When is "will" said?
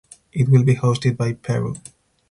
0.49-0.63